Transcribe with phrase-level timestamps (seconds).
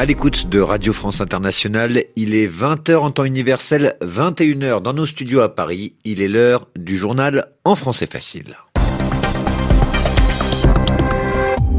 [0.00, 5.04] À l'écoute de Radio France Internationale, il est 20h en temps universel, 21h dans nos
[5.04, 5.92] studios à Paris.
[6.06, 8.56] Il est l'heure du journal en français facile.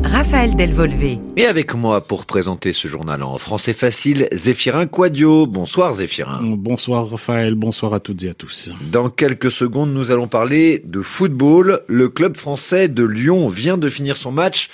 [0.04, 1.20] Raphaël Delvolvé.
[1.36, 5.48] Et avec moi pour présenter ce journal en français facile, Zéphirin Quadio.
[5.48, 6.42] Bonsoir Zéphirin.
[6.44, 8.72] Bonsoir Raphaël, bonsoir à toutes et à tous.
[8.92, 11.82] Dans quelques secondes, nous allons parler de football.
[11.88, 14.70] Le club français de Lyon vient de finir son match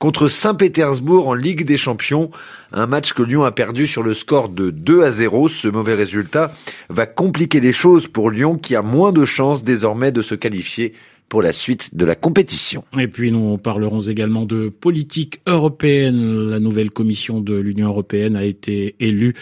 [0.00, 2.30] contre Saint-Pétersbourg en Ligue des Champions.
[2.72, 5.48] Un match que Lyon a perdu sur le score de 2 à 0.
[5.48, 6.52] Ce mauvais résultat
[6.88, 10.94] va compliquer les choses pour Lyon qui a moins de chances désormais de se qualifier
[11.30, 12.84] pour la suite de la compétition.
[12.98, 16.50] Et puis nous parlerons également de politique européenne.
[16.50, 19.34] La nouvelle commission de l'Union européenne a été élue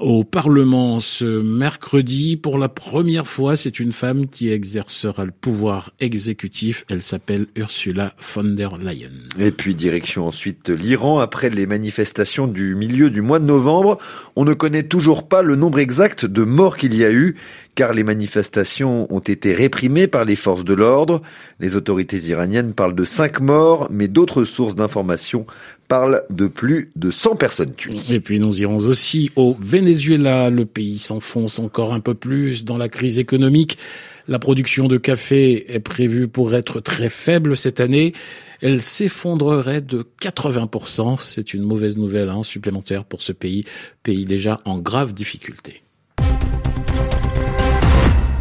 [0.00, 2.38] au Parlement ce mercredi.
[2.38, 6.86] Pour la première fois, c'est une femme qui exercera le pouvoir exécutif.
[6.88, 9.12] Elle s'appelle Ursula von der Leyen.
[9.38, 11.20] Et puis direction ensuite l'Iran.
[11.20, 13.98] Après les manifestations du milieu du mois de novembre,
[14.34, 17.36] on ne connaît toujours pas le nombre exact de morts qu'il y a eu
[17.74, 21.22] car les manifestations ont été réprimées par les forces de l'ordre.
[21.60, 25.46] Les autorités iraniennes parlent de 5 morts, mais d'autres sources d'informations
[25.88, 27.98] parlent de plus de 100 personnes tuées.
[28.10, 30.50] Et puis nous irons aussi au Venezuela.
[30.50, 33.78] Le pays s'enfonce encore un peu plus dans la crise économique.
[34.26, 38.14] La production de café est prévue pour être très faible cette année.
[38.62, 41.18] Elle s'effondrerait de 80%.
[41.20, 43.64] C'est une mauvaise nouvelle hein, supplémentaire pour ce pays,
[44.02, 45.83] pays déjà en grave difficulté.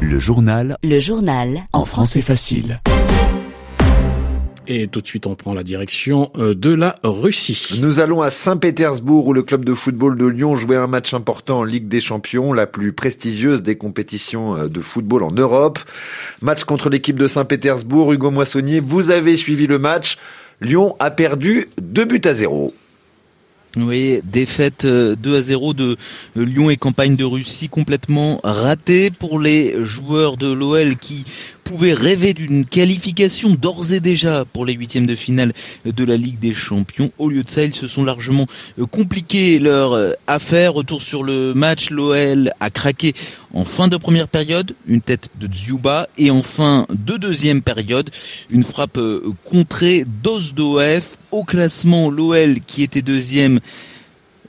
[0.03, 0.77] Le journal.
[0.83, 1.61] Le journal.
[1.71, 2.81] En français facile.
[4.67, 7.79] Et tout de suite, on prend la direction euh, de la Russie.
[7.79, 11.59] Nous allons à Saint-Pétersbourg où le club de football de Lyon jouait un match important
[11.59, 15.79] en Ligue des Champions, la plus prestigieuse des compétitions euh, de football en Europe.
[16.41, 18.11] Match contre l'équipe de Saint-Pétersbourg.
[18.11, 20.17] Hugo Moissonnier, vous avez suivi le match.
[20.59, 22.73] Lyon a perdu 2 buts à 0.
[23.75, 25.97] Oui, défaite 2 euh, à 0 de
[26.35, 31.25] Lyon et campagne de Russie complètement ratée pour les joueurs de l'OL qui
[31.63, 35.53] pouvaient rêver d'une qualification d'ores et déjà pour les huitièmes de finale
[35.85, 37.11] de la Ligue des Champions.
[37.17, 38.45] Au lieu de ça, ils se sont largement
[38.79, 39.97] euh, compliqués leur
[40.27, 40.73] affaire.
[40.73, 43.13] Retour sur le match, l'OL a craqué
[43.53, 48.09] en fin de première période, une tête de Dzuba et en fin de deuxième période,
[48.49, 48.99] une frappe
[49.43, 53.59] contrée d'Ozdoef au classement, l'OL qui était deuxième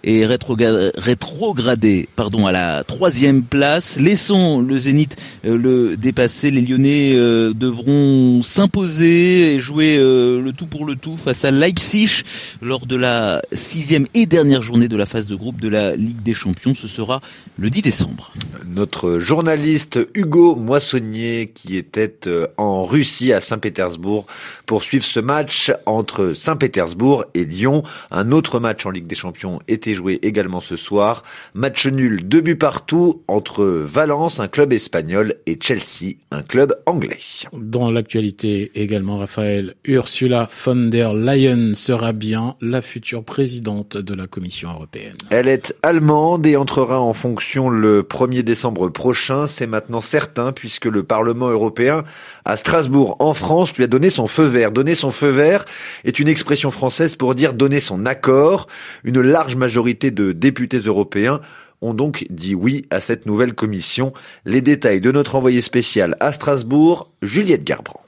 [0.05, 3.97] et rétrogradé pardon, à la troisième place.
[3.99, 5.17] Laissons le Zénith
[5.47, 6.51] euh, le dépasser.
[6.51, 11.51] Les Lyonnais euh, devront s'imposer et jouer euh, le tout pour le tout face à
[11.51, 12.23] Leipzig
[12.61, 16.23] lors de la sixième et dernière journée de la phase de groupe de la Ligue
[16.23, 16.75] des Champions.
[16.75, 17.21] Ce sera
[17.57, 18.33] le 10 décembre.
[18.67, 22.15] Notre journaliste Hugo Moissonnier qui était
[22.59, 24.27] en Russie à Saint-Pétersbourg
[24.67, 27.83] pour suivre ce match entre Saint-Pétersbourg et Lyon.
[28.11, 31.23] Un autre match en Ligue des Champions était joué également ce soir.
[31.55, 37.19] Match nul, deux buts partout entre Valence, un club espagnol, et Chelsea, un club anglais.
[37.53, 44.27] Dans l'actualité également, Raphaël, Ursula von der Leyen sera bien la future présidente de la
[44.27, 45.15] Commission européenne.
[45.31, 49.47] Elle est allemande et entrera en fonction le 1er décembre prochain.
[49.47, 52.05] C'est maintenant certain puisque le Parlement européen
[52.45, 54.71] à Strasbourg, en France, lui a donné son feu vert.
[54.71, 55.65] Donner son feu vert
[56.05, 58.67] est une expression française pour dire donner son accord.
[59.05, 61.41] Une large majorité de députés européens
[61.83, 64.13] ont donc dit oui à cette nouvelle commission.
[64.47, 68.04] Les détails de notre envoyé spécial à Strasbourg, Juliette Garbrand.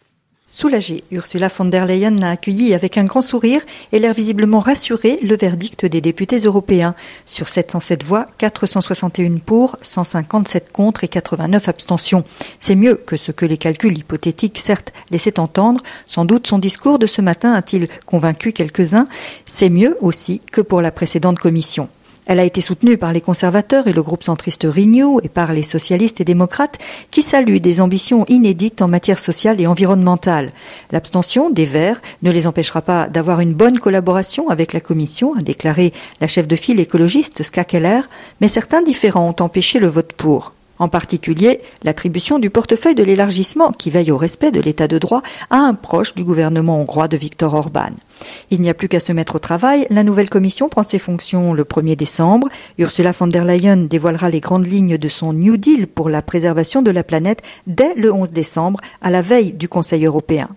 [0.48, 5.16] Soulagée, Ursula von der Leyen a accueilli avec un grand sourire et l'air visiblement rassuré
[5.20, 6.94] le verdict des députés européens.
[7.24, 12.22] Sur 707 voix, 461 pour, 157 contre et 89 abstentions.
[12.60, 15.82] C'est mieux que ce que les calculs hypothétiques, certes, laissaient entendre.
[16.06, 19.06] Sans doute son discours de ce matin a-t-il convaincu quelques-uns.
[19.46, 21.88] C'est mieux aussi que pour la précédente commission.
[22.26, 25.62] Elle a été soutenue par les conservateurs et le groupe centriste Renew et par les
[25.62, 26.78] socialistes et démocrates
[27.12, 30.50] qui saluent des ambitions inédites en matière sociale et environnementale.
[30.90, 35.40] L'abstention des Verts ne les empêchera pas d'avoir une bonne collaboration avec la Commission, a
[35.40, 38.00] déclaré la chef de file écologiste Ska Keller,
[38.40, 40.55] mais certains différents ont empêché le vote pour.
[40.78, 45.22] En particulier, l'attribution du portefeuille de l'élargissement, qui veille au respect de l'état de droit,
[45.50, 47.90] à un proche du gouvernement hongrois de Viktor Orban.
[48.50, 49.86] Il n'y a plus qu'à se mettre au travail.
[49.90, 52.48] La nouvelle commission prend ses fonctions le 1er décembre.
[52.78, 56.82] Ursula von der Leyen dévoilera les grandes lignes de son New Deal pour la préservation
[56.82, 60.48] de la planète dès le 11 décembre, à la veille du Conseil européen.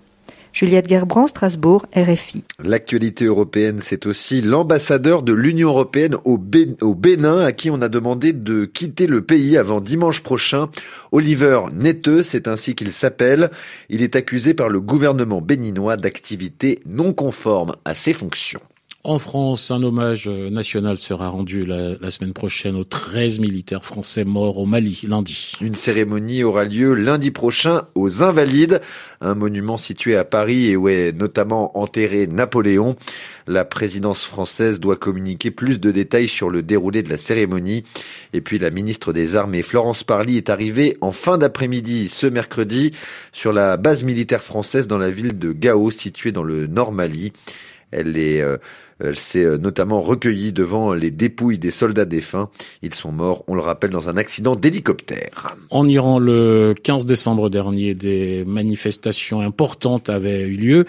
[0.53, 2.43] Juliette Gerbrand, Strasbourg, RFI.
[2.63, 8.33] L'actualité européenne, c'est aussi l'ambassadeur de l'Union européenne au, Bénin, à qui on a demandé
[8.33, 10.69] de quitter le pays avant dimanche prochain.
[11.11, 13.51] Oliver Netteux, c'est ainsi qu'il s'appelle.
[13.89, 18.61] Il est accusé par le gouvernement béninois d'activités non conformes à ses fonctions.
[19.05, 24.57] En France, un hommage national sera rendu la, semaine prochaine aux 13 militaires français morts
[24.57, 25.53] au Mali, lundi.
[25.61, 28.81] Une cérémonie aura lieu lundi prochain aux Invalides,
[29.21, 32.97] un monument situé à Paris et où est notamment enterré Napoléon.
[33.47, 37.85] La présidence française doit communiquer plus de détails sur le déroulé de la cérémonie.
[38.33, 42.91] Et puis la ministre des Armées, Florence Parly, est arrivée en fin d'après-midi ce mercredi
[43.31, 47.31] sur la base militaire française dans la ville de Gao, située dans le Nord Mali.
[47.91, 48.57] Elle est euh,
[49.01, 52.49] elle s'est euh, notamment recueillie devant les dépouilles des soldats défunts.
[52.81, 55.55] Ils sont morts, on le rappelle, dans un accident d'hélicoptère.
[55.69, 60.85] En Iran, le 15 décembre dernier, des manifestations importantes avaient eu lieu.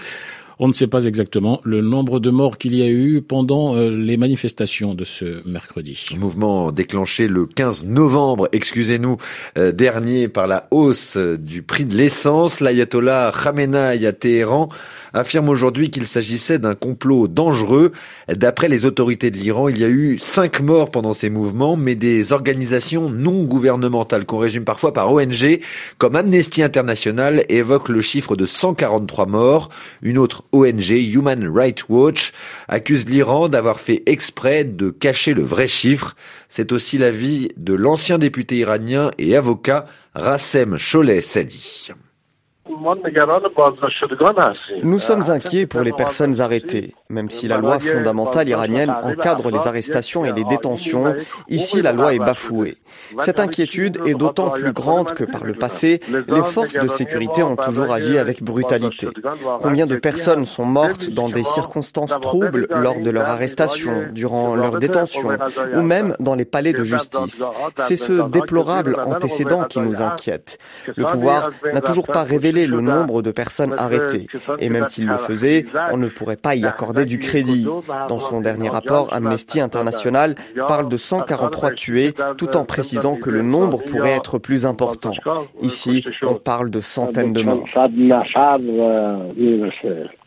[0.62, 3.88] On ne sait pas exactement le nombre de morts qu'il y a eu pendant euh,
[3.88, 6.08] les manifestations de ce mercredi.
[6.18, 9.16] Mouvement déclenché le 15 novembre, excusez-nous,
[9.56, 12.60] euh, dernier par la hausse du prix de l'essence.
[12.60, 14.68] L'ayatollah Khamenei à Téhéran
[15.12, 17.92] affirme aujourd'hui qu'il s'agissait d'un complot dangereux.
[18.28, 21.94] D'après les autorités de l'Iran, il y a eu cinq morts pendant ces mouvements, mais
[21.94, 25.60] des organisations non gouvernementales qu'on résume parfois par ONG,
[25.98, 29.70] comme Amnesty International, évoquent le chiffre de 143 morts.
[30.02, 32.32] Une autre ONG, Human Rights Watch,
[32.68, 36.16] accuse l'Iran d'avoir fait exprès de cacher le vrai chiffre.
[36.48, 41.90] C'est aussi l'avis de l'ancien député iranien et avocat Rassem Choleh Sadi.
[44.82, 46.94] Nous sommes inquiets pour les personnes arrêtées.
[47.10, 51.14] Même si la loi fondamentale iranienne encadre les arrestations et les détentions,
[51.48, 52.78] ici la loi est bafouée.
[53.24, 57.56] Cette inquiétude est d'autant plus grande que par le passé, les forces de sécurité ont
[57.56, 59.08] toujours agi avec brutalité.
[59.60, 64.78] Combien de personnes sont mortes dans des circonstances troubles lors de leur arrestation, durant leur
[64.78, 65.30] détention,
[65.74, 67.42] ou même dans les palais de justice.
[67.88, 70.58] C'est ce déplorable antécédent qui nous inquiète.
[70.96, 74.28] Le pouvoir n'a toujours pas révélé le nombre de personnes arrêtées,
[74.60, 77.66] et même s'il le faisait, on ne pourrait pas y accorder du crédit.
[78.08, 80.34] Dans son dernier rapport, Amnesty International
[80.68, 85.12] parle de 143 tués tout en précisant que le nombre pourrait être plus important.
[85.62, 87.66] Ici, on parle de centaines de morts.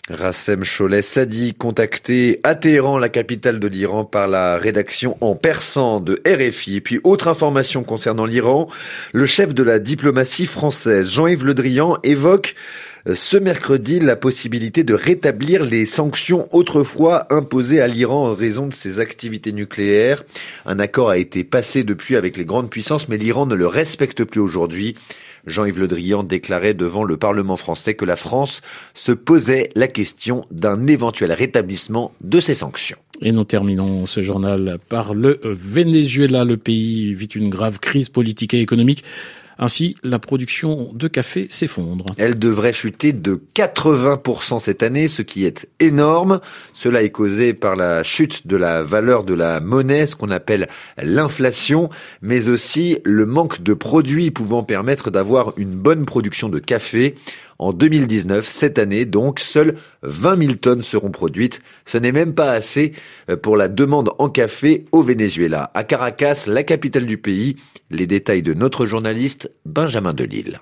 [0.10, 6.02] Rassem Cholet Sadi, contacté à Téhéran, la capitale de l'Iran, par la rédaction en persan
[6.02, 6.76] de RFI.
[6.76, 8.68] Et puis, autre information concernant l'Iran,
[9.14, 12.56] le chef de la diplomatie française, Jean-Yves Le Drian, évoque
[13.06, 18.74] ce mercredi la possibilité de rétablir les sanctions autrefois imposées à l'Iran en raison de
[18.74, 20.24] ses activités nucléaires.
[20.66, 24.24] Un accord a été passé depuis avec les grandes puissances, mais l'Iran ne le respecte
[24.24, 24.96] plus aujourd'hui.
[25.46, 28.62] Jean-Yves Le Drian déclarait devant le Parlement français que la France
[28.94, 32.98] se posait la question d'un éventuel rétablissement de ces sanctions.
[33.22, 36.46] Et nous terminons ce journal par le Venezuela.
[36.46, 39.04] Le pays vit une grave crise politique et économique.
[39.58, 42.06] Ainsi, la production de café s'effondre.
[42.18, 46.40] Elle devrait chuter de 80% cette année, ce qui est énorme.
[46.74, 50.68] Cela est causé par la chute de la valeur de la monnaie, ce qu'on appelle
[51.02, 51.90] l'inflation,
[52.22, 57.16] mais aussi le manque de produits pouvant permettre d'avoir une bonne production de café.
[57.60, 61.62] En 2019, cette année donc, seules 20 000 tonnes seront produites.
[61.86, 62.94] Ce n'est même pas assez
[63.30, 65.72] euh, pour la demande en café au Venezuela.
[65.74, 67.56] À Caracas, la capitale du pays,
[67.90, 70.60] les détails de notre journaliste Benjamin Delille.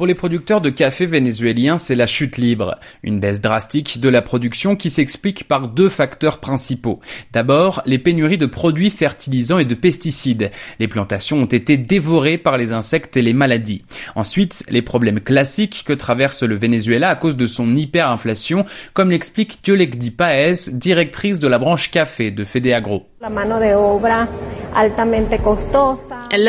[0.00, 4.22] Pour les producteurs de café vénézuéliens, c'est la chute libre, une baisse drastique de la
[4.22, 7.00] production qui s'explique par deux facteurs principaux.
[7.34, 10.52] D'abord, les pénuries de produits fertilisants et de pesticides.
[10.78, 13.84] Les plantations ont été dévorées par les insectes et les maladies.
[14.14, 19.58] Ensuite, les problèmes classiques que traverse le Venezuela à cause de son hyperinflation, comme l'explique
[19.62, 23.09] Diolekdi Paez, directrice de la branche café de Fedeagro.
[23.22, 23.28] La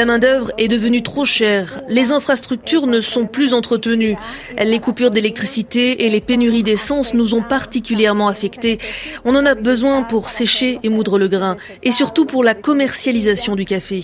[0.05, 1.81] main-d'œuvre est devenue trop chère.
[1.89, 4.15] Les infrastructures ne sont plus entretenues.
[4.57, 8.77] Les coupures d'électricité et les pénuries d'essence nous ont particulièrement affectés.
[9.25, 13.55] On en a besoin pour sécher et moudre le grain et surtout pour la commercialisation
[13.55, 14.01] du café.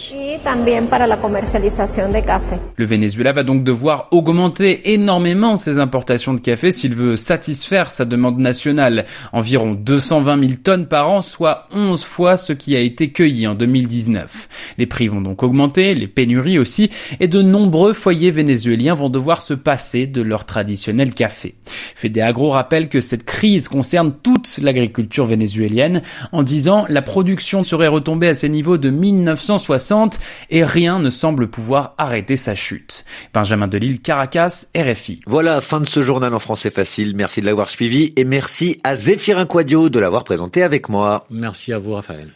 [2.76, 8.04] Le Venezuela va donc devoir augmenter énormément ses importations de café s'il veut satisfaire sa
[8.04, 9.06] demande nationale.
[9.32, 13.56] Environ 220 000 tonnes par an, soit 11 fois ce qui a été cueilli en
[13.56, 14.76] 2019.
[14.78, 19.42] Les prix vont donc augmenter, les pénuries aussi, et de nombreux foyers vénézuéliens vont devoir
[19.42, 21.56] se passer de leur traditionnel café.
[21.96, 28.28] Fedeagro rappelle que cette crise concerne toute l'agriculture vénézuélienne en disant la production serait retombée
[28.28, 33.06] à ses niveaux de 1960 et rien ne semble pouvoir arrêter sa chute.
[33.34, 35.22] Benjamin Delille, Caracas, RFI.
[35.26, 37.16] Voilà, fin de ce journal en français facile.
[37.16, 41.26] Merci de l'avoir suivi et merci à Zéphirin Quadio de l'avoir présenté avec moi.
[41.30, 42.32] Merci à vous, Raphaël.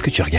[0.00, 0.30] Qu'est-ce que tu regardes